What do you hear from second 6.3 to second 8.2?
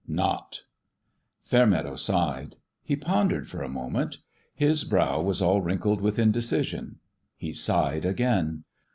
cision. He sighed